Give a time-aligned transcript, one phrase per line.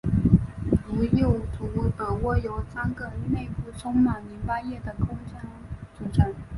[0.87, 1.67] 如右图
[1.99, 5.39] 耳蜗由三个内部充满淋巴液的空腔
[5.95, 6.33] 组成。